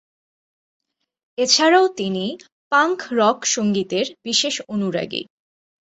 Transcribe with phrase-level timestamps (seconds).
[1.37, 2.25] এছাড়াও তিনি
[2.71, 5.21] punk rock সঙ্গীতের বিশেষ অনুরাগী।